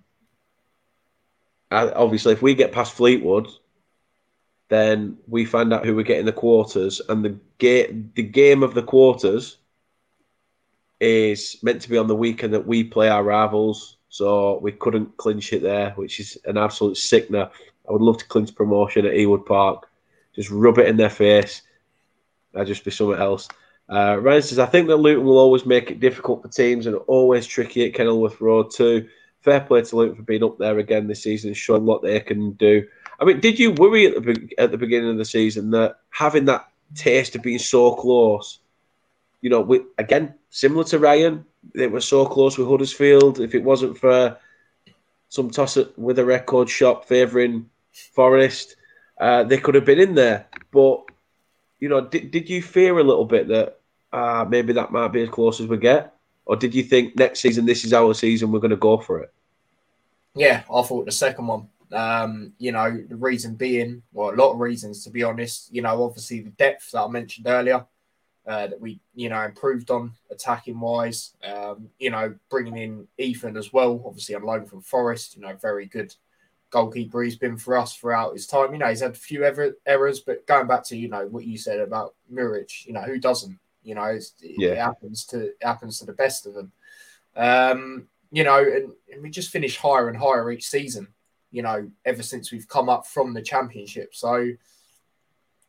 [1.70, 3.48] I, obviously, if we get past Fleetwood,
[4.68, 7.38] then we find out who we get in the quarters, and the
[8.14, 9.58] the game of the quarters
[11.00, 13.93] is meant to be on the weekend that we play our rivals.
[14.14, 17.50] So we couldn't clinch it there, which is an absolute sickener.
[17.88, 19.88] I would love to clinch promotion at Ewood Park,
[20.37, 21.62] just rub it in their face.
[22.53, 23.48] That'd just be something else.
[23.88, 26.94] Uh, Ryan says, I think that Luton will always make it difficult for teams and
[27.09, 29.09] always tricky at Kenilworth Road too.
[29.40, 32.53] Fair play to Luton for being up there again this season, showing what they can
[32.53, 32.87] do.
[33.18, 36.44] I mean, did you worry at the at the beginning of the season that having
[36.44, 38.61] that taste of being so close,
[39.40, 43.40] you know, we, again similar to Ryan, they were so close with Huddersfield.
[43.40, 44.38] If it wasn't for
[45.29, 47.68] some toss with a record shop favouring
[48.12, 48.77] Forest,
[49.20, 50.46] uh, they could have been in there.
[50.72, 51.03] But
[51.79, 53.81] you know, did, did you fear a little bit that
[54.12, 56.14] uh, maybe that might be as close as we get,
[56.46, 59.20] or did you think next season this is our season, we're going to go for
[59.20, 59.33] it?
[60.35, 61.68] Yeah, I thought the second one.
[61.92, 65.72] Um, you know, the reason being, well, a lot of reasons to be honest.
[65.72, 67.87] You know, obviously the depth that I mentioned earlier,
[68.46, 71.35] uh, that we, you know, improved on attacking wise.
[71.42, 75.37] Um, you know, bringing in Ethan as well, obviously on loan from Forest.
[75.37, 76.14] You know, very good
[76.70, 78.72] goalkeeper he's been for us throughout his time.
[78.72, 81.44] You know, he's had a few ever, errors, but going back to you know what
[81.44, 83.59] you said about Muric, you know, who doesn't?
[83.83, 84.74] You know, it's, it Yeah.
[84.74, 86.72] happens to it happens to the best of them.
[87.37, 91.09] Um, you know, and, and we just finish higher and higher each season.
[91.50, 94.14] You know, ever since we've come up from the championship.
[94.14, 94.50] So,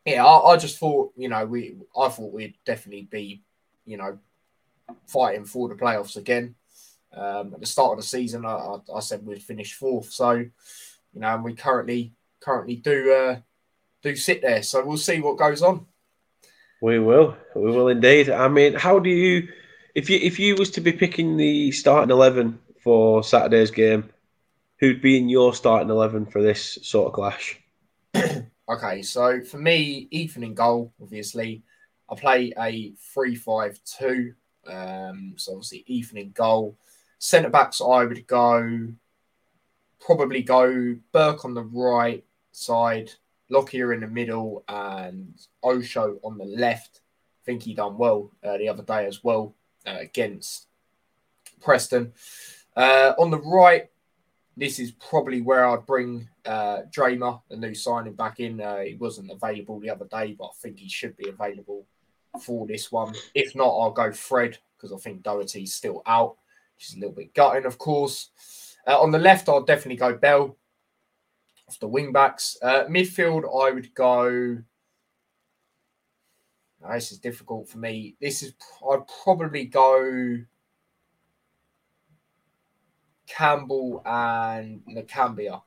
[0.06, 3.42] yeah, I, I just thought, you know, we I thought we'd definitely be,
[3.84, 4.18] you know,
[5.06, 6.54] fighting for the playoffs again.
[7.12, 10.12] Um, at the start of the season, I, I, I said we'd finish fourth.
[10.12, 10.50] So, you
[11.20, 13.40] know, and we currently currently do uh,
[14.02, 14.62] do sit there.
[14.62, 15.86] So we'll see what goes on.
[16.80, 17.36] We will.
[17.56, 18.30] We will indeed.
[18.30, 19.48] I mean, how do you
[19.96, 24.08] if you if you was to be picking the starting eleven for Saturday's game,
[24.78, 27.58] who'd be in your starting eleven for this sort of clash?
[28.68, 31.62] Okay, so for me, Ethan in goal, obviously.
[32.10, 34.34] I play a 3 5 2.
[34.68, 36.76] Um, so obviously, Ethan in goal.
[37.18, 38.88] Centre backs, I would go
[40.00, 43.10] probably go Burke on the right side,
[43.50, 47.00] Lockyer in the middle, and Osho on the left.
[47.42, 49.54] I think he done well uh, the other day as well
[49.86, 50.66] uh, against
[51.60, 52.12] Preston.
[52.76, 53.88] Uh, on the right,
[54.56, 58.60] this is probably where I'd bring uh, Drameh, the new signing, back in.
[58.60, 61.86] Uh, he wasn't available the other day, but I think he should be available
[62.40, 63.14] for this one.
[63.34, 66.36] If not, I'll go Fred because I think Doughty's still out,
[66.76, 68.30] which is a little bit gutting, of course.
[68.86, 70.56] Uh, on the left, I'll definitely go Bell
[71.68, 72.56] off the wing backs.
[72.62, 74.58] Uh, midfield, I would go.
[76.82, 78.16] Now, this is difficult for me.
[78.20, 78.52] This is
[78.90, 80.38] I'd probably go
[83.26, 85.62] Campbell and Nakamba.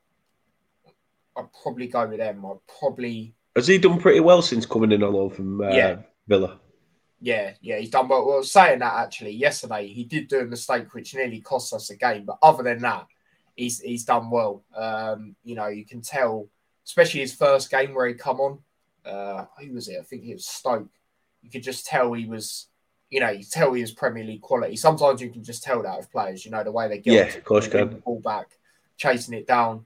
[1.38, 2.46] I'd probably go with them.
[2.46, 5.98] I'd probably Has he done pretty well since coming in on loan from uh, Yeah.
[6.28, 6.60] Villa?
[7.22, 8.26] Yeah, yeah, he's done well.
[8.26, 11.98] Well, saying that actually, yesterday he did do a mistake which nearly cost us a
[11.98, 13.08] game, but other than that,
[13.58, 14.63] he's he's done well.
[14.74, 16.48] Um, you know, you can tell,
[16.86, 18.60] especially his first game where he come on.
[19.06, 19.98] Uh, who was it?
[20.00, 20.88] I think it was Stoke.
[21.42, 22.68] You could just tell he was,
[23.10, 24.78] you know, you tell he was Premier League quality.
[24.78, 26.46] Sometimes you can just tell that of players.
[26.46, 28.00] You know, the way they get Yeah, of course can.
[28.00, 28.48] ball back,
[28.96, 29.86] chasing it down.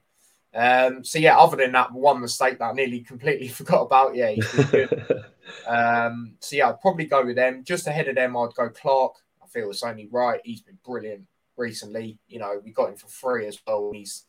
[0.54, 4.14] Um, so yeah, other than that one mistake that I nearly completely forgot about.
[4.14, 5.24] Yeah, he's been good.
[5.66, 7.64] Um, so yeah, I'd probably go with them.
[7.64, 9.16] Just ahead of them, I'd go Clark.
[9.42, 10.40] I feel it's only right.
[10.42, 12.18] He's been brilliant recently.
[12.28, 13.90] You know, we got him for free as well.
[13.92, 14.24] He's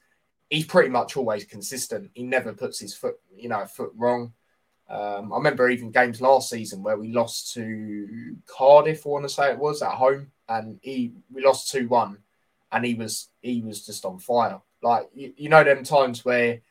[0.49, 2.11] he's pretty much always consistent.
[2.13, 4.33] He never puts his foot, you know, foot wrong.
[4.88, 9.05] Um, I remember even games last season where we lost to Cardiff.
[9.05, 12.19] I want to say it was at home, and he we lost two one,
[12.71, 14.61] and he was he was just on fire.
[14.86, 16.62] Like you, you know, them times where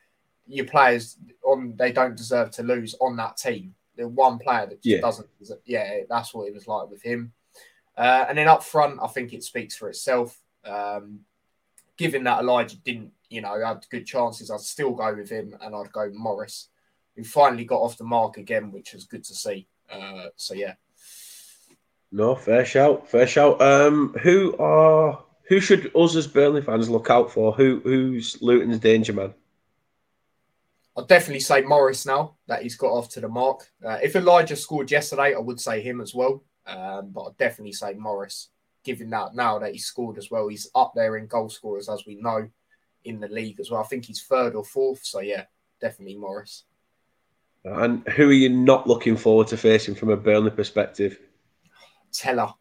[0.46, 3.74] your players on they don't deserve to lose on that team.
[3.96, 5.00] The one player that just Yeah.
[5.00, 5.28] doesn't.
[5.64, 7.32] Yeah, that's what it was like with him.
[7.96, 10.40] Uh, and then up front, I think it speaks for itself.
[10.64, 11.20] Um,
[11.96, 15.74] given that Elijah didn't, you know, had good chances, I'd still go with him, and
[15.74, 16.68] I'd go Morris,
[17.16, 19.66] who finally got off the mark again, which was good to see.
[19.90, 20.74] Uh, so yeah,
[22.12, 23.60] no, fair shout, fair shout.
[23.60, 27.52] Um, who are who should us as Burnley fans look out for?
[27.52, 29.34] Who who's Luton's danger man?
[30.96, 33.68] I'd definitely say Morris now that he's got off to the mark.
[33.84, 36.44] Uh, if Elijah scored yesterday, I would say him as well.
[36.66, 38.50] Um, but I'd definitely say Morris,
[38.84, 42.06] given that now that he's scored as well, he's up there in goal scorers as
[42.06, 42.48] we know
[43.04, 43.82] in the league as well.
[43.82, 45.04] I think he's third or fourth.
[45.04, 45.44] So yeah,
[45.80, 46.64] definitely Morris.
[47.64, 51.18] And who are you not looking forward to facing from a Burnley perspective?
[52.12, 52.54] Tella,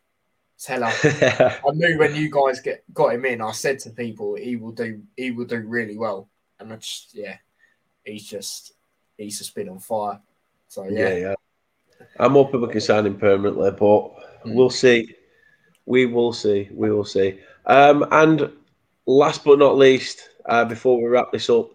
[0.63, 0.91] Tella.
[1.04, 4.71] I knew when you guys get got him in, I said to people he will
[4.71, 6.30] do he will do really well.
[6.60, 7.38] And I just yeah,
[8.06, 8.73] he's just
[9.17, 10.21] he's just been on fire.
[10.69, 11.36] So yeah, yeah, yeah.
[12.19, 14.12] I'm hoping we can sign him permanently, but
[14.45, 14.56] Mm.
[14.56, 15.15] we'll see.
[15.86, 16.70] We will see.
[16.74, 17.39] We will see.
[17.66, 18.51] Um, and
[19.05, 21.72] last but not least, uh, before we wrap this up,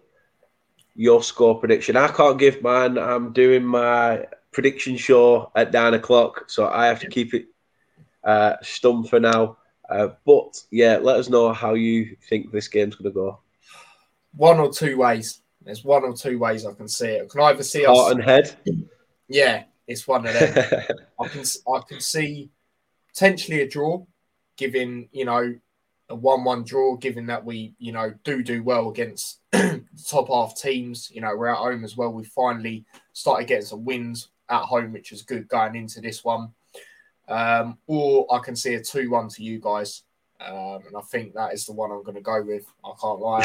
[0.95, 1.95] your score prediction.
[1.97, 2.97] I can't give mine.
[2.97, 7.47] I'm doing my prediction show at nine o'clock, so I have to keep it
[8.23, 9.57] uh, stum for now.
[9.89, 13.39] Uh, but yeah, let us know how you think this game's going to go.
[14.35, 15.41] one or two ways.
[15.63, 17.29] There's one or two ways I can see it.
[17.29, 18.11] Can I can either see Heart us.
[18.13, 18.55] and head.
[19.27, 20.83] Yeah, it's one of them.
[21.19, 22.49] I can I can see
[23.13, 24.05] potentially a draw,
[24.57, 25.55] given you know
[26.09, 29.39] a one-one draw, given that we you know do do well against
[30.07, 31.11] top half teams.
[31.11, 32.13] You know we're at home as well.
[32.13, 36.51] We finally started getting some wins at home, which is good going into this one.
[37.29, 40.03] Um, or I can see a two-one to you guys,
[40.41, 42.65] um, and I think that is the one I'm going to go with.
[42.83, 43.41] I can't lie.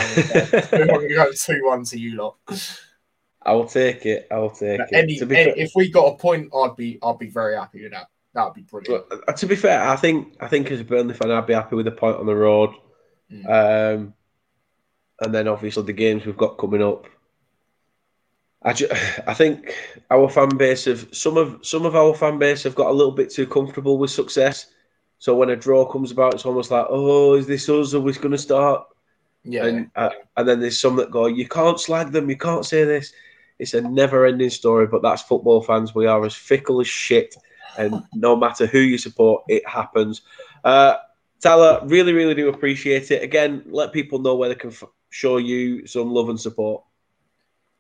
[0.72, 2.36] I'm going to go two-one to you lot.
[3.42, 4.26] I'll take it.
[4.30, 4.88] I'll take it.
[4.92, 7.56] Any, To be any- fair- if we got a point, I'd be I'd be very
[7.56, 8.06] happy with that.
[8.34, 9.04] That would be brilliant.
[9.10, 11.52] But, uh, to be fair, I think I think as a Burnley fan, I'd be
[11.54, 12.70] happy with a point on the road.
[13.30, 13.44] Mm.
[13.96, 14.14] Um,
[15.20, 17.06] and then obviously the games we've got coming up,
[18.64, 18.88] I, ju-
[19.26, 19.74] I think
[20.10, 23.12] our fan base of some of some of our fan base have got a little
[23.12, 24.66] bit too comfortable with success.
[25.18, 27.94] So when a draw comes about, it's almost like, oh, is this us?
[27.94, 28.84] Are we going to start?
[29.44, 32.64] Yeah, And uh, and then there's some that go, you can't slag them, you can't
[32.64, 33.12] say this.
[33.58, 35.94] It's a never-ending story, but that's football fans.
[35.94, 37.36] We are as fickle as shit,
[37.78, 40.22] and no matter who you support, it happens.
[40.64, 40.96] Uh,
[41.40, 43.22] Tyler, really, really do appreciate it.
[43.22, 46.82] Again, let people know where they can f- show you some love and support.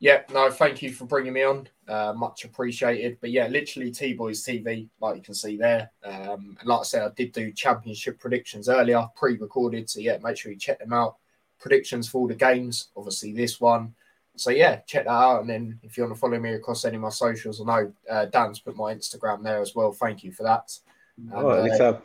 [0.04, 1.66] Yeah, no, thank you for bringing me on.
[1.88, 3.16] Uh, much appreciated.
[3.22, 5.90] But yeah, literally T Boys TV, like you can see there.
[6.04, 9.88] Um, and like I said, I did do championship predictions earlier, pre recorded.
[9.88, 11.16] So yeah, make sure you check them out.
[11.58, 13.94] Predictions for all the games, obviously this one.
[14.36, 15.40] So yeah, check that out.
[15.40, 17.92] And then if you want to follow me across any of my socials, I know
[18.10, 19.92] uh, Dan's put my Instagram there as well.
[19.92, 20.70] Thank you for that.
[21.16, 21.98] And, Oh, uh,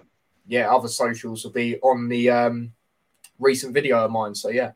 [0.48, 2.72] yeah, other socials will be on the um,
[3.40, 4.36] recent video of mine.
[4.36, 4.72] So yeah.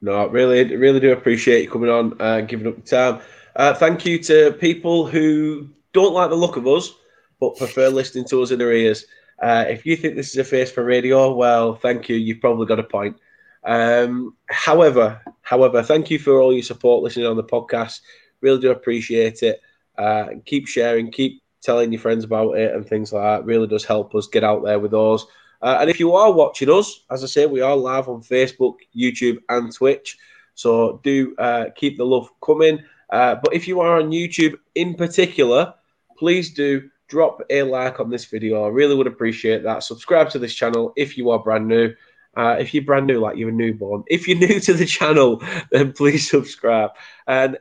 [0.00, 3.20] No, really, really do appreciate you coming on and giving up your time.
[3.56, 6.94] Uh, thank you to people who don't like the look of us,
[7.40, 9.06] but prefer listening to us in their ears.
[9.42, 12.16] Uh, if you think this is a face for radio, well, thank you.
[12.16, 13.16] You've probably got a point.
[13.64, 18.00] Um, however, however, thank you for all your support listening on the podcast.
[18.40, 19.60] Really do appreciate it.
[19.96, 23.46] Uh, keep sharing, keep telling your friends about it and things like that.
[23.46, 25.26] Really does help us get out there with those.
[25.60, 28.76] Uh, and if you are watching us, as I say, we are live on Facebook,
[28.96, 30.16] YouTube, and Twitch.
[30.54, 32.82] So do uh, keep the love coming.
[33.10, 35.74] Uh, but if you are on YouTube in particular,
[36.18, 38.64] please do drop a like on this video.
[38.64, 39.82] I really would appreciate that.
[39.82, 41.94] Subscribe to this channel if you are brand new.
[42.36, 45.42] Uh, if you're brand new, like you're a newborn, if you're new to the channel,
[45.72, 46.90] then please subscribe
[47.26, 47.58] and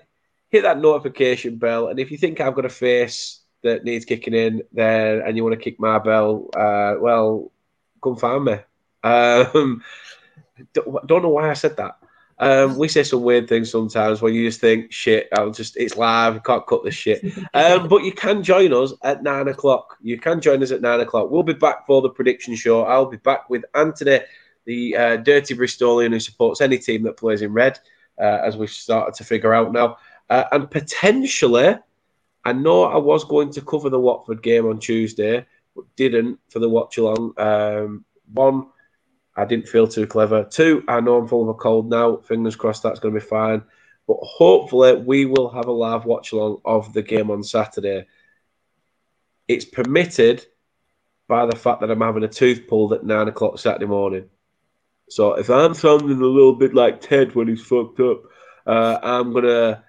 [0.49, 1.87] hit that notification bell.
[1.87, 5.43] And if you think I've got a face that needs kicking in, then and you
[5.43, 7.51] want to kick my bell, uh, well,
[8.01, 8.57] come find me.
[9.03, 9.83] Um,
[10.73, 11.97] don't, know why I said that.
[12.39, 15.97] Um, we say some weird things sometimes when you just think, shit, I'll just, it's
[15.97, 17.23] live, can't cut this shit.
[17.53, 19.97] Um, but you can join us at nine o'clock.
[20.01, 21.31] You can join us at nine o'clock.
[21.31, 22.83] We'll be back for the prediction show.
[22.83, 24.19] I'll be back with Anthony,
[24.65, 27.79] the uh, dirty Bristolian who supports any team that plays in red,
[28.19, 29.97] uh, as we've started to figure out now.
[30.29, 31.75] Uh, and potentially,
[32.45, 35.45] I know I was going to cover the Watford game on Tuesday,
[35.95, 37.33] didn't for the watch along.
[37.37, 38.67] Um, one,
[39.35, 40.43] I didn't feel too clever.
[40.43, 42.17] Two, I know I'm full of a cold now.
[42.17, 43.63] Fingers crossed that's going to be fine.
[44.07, 48.07] But hopefully, we will have a live watch along of the game on Saturday.
[49.47, 50.45] It's permitted
[51.27, 54.29] by the fact that I'm having a tooth pulled at nine o'clock Saturday morning.
[55.09, 58.23] So if I'm sounding a little bit like Ted when he's fucked up,
[58.65, 59.83] uh, I'm gonna.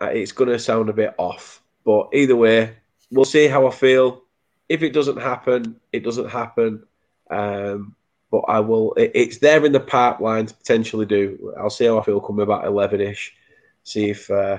[0.00, 1.62] uh, It's gonna sound a bit off.
[1.84, 2.76] But either way,
[3.10, 4.22] we'll see how I feel.
[4.68, 6.84] If it doesn't happen, it doesn't happen.
[7.30, 7.94] Um,
[8.30, 8.94] but I will.
[8.94, 11.54] It, it's there in the pipeline to potentially do.
[11.58, 13.34] I'll see how I feel coming about eleven ish.
[13.84, 14.58] See if uh,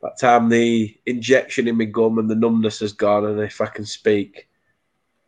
[0.00, 3.66] by time the injection in my gum and the numbness has gone, and if I
[3.66, 4.48] can speak,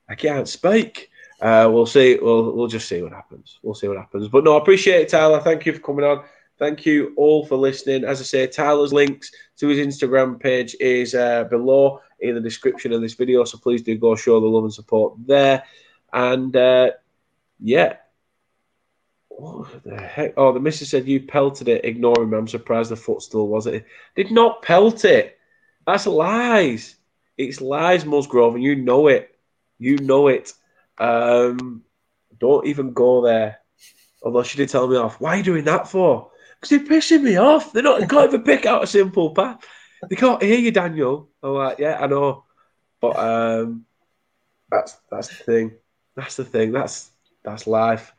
[0.08, 1.10] I can't speak.
[1.40, 2.18] Uh, we'll see.
[2.20, 3.58] We'll we'll just see what happens.
[3.62, 4.28] We'll see what happens.
[4.28, 5.40] But no, I appreciate it, Tyler.
[5.40, 6.24] Thank you for coming on.
[6.58, 8.04] Thank you all for listening.
[8.04, 12.92] As I say, Tyler's links to his Instagram page is uh, below in the description
[12.92, 13.44] of this video.
[13.44, 15.64] So please do go show the love and support there.
[16.12, 16.92] And uh,
[17.60, 17.96] yeah.
[19.28, 20.34] What the heck?
[20.36, 21.84] Oh, the missus said you pelted it.
[21.84, 22.34] Ignore him.
[22.34, 23.86] I'm surprised the footstool was it.
[24.16, 25.38] Did not pelt it.
[25.86, 26.96] That's lies.
[27.36, 29.38] It's lies, Musgrove, and you know it.
[29.78, 30.52] You know it.
[30.98, 31.84] Um,
[32.40, 33.60] don't even go there.
[34.22, 35.20] Although she did tell me off.
[35.20, 36.32] Why are you doing that for?
[36.60, 37.72] Because they're pissing me off.
[37.72, 38.00] They're not.
[38.00, 39.64] They can't even pick out a simple path.
[40.08, 41.28] They can't hear you, Daniel.
[41.42, 42.44] I'm like, yeah, I know.
[43.00, 43.84] But um,
[44.70, 45.72] that's that's the thing.
[46.16, 46.72] That's the thing.
[46.72, 47.10] That's
[47.44, 48.12] that's life.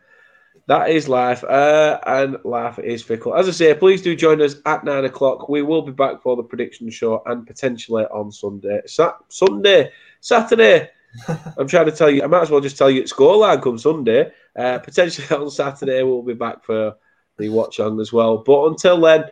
[0.68, 3.34] That is life, uh, and life is fickle.
[3.34, 5.50] As I say, please do join us at nine o'clock.
[5.50, 10.92] We will be back for the prediction show and potentially on Sunday, Sa- Sunday, Saturday.
[11.58, 12.24] I'm trying to tell you.
[12.24, 14.32] I might as well just tell you it's scoreline come Sunday.
[14.56, 16.96] Uh, potentially on Saturday, we'll be back for
[17.38, 18.38] the watch on as well.
[18.38, 19.26] But until then,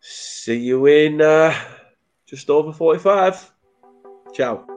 [0.00, 1.54] see you in uh,
[2.26, 3.52] just over 45.
[4.34, 4.75] Ciao.